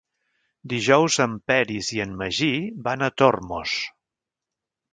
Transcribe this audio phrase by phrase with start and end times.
[0.71, 2.49] Dijous en Peris i en Magí
[2.89, 3.77] van a Tormos.